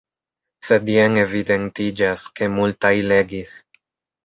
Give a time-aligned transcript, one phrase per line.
[0.69, 3.57] Sed jen evidentiĝas, ke multaj legis.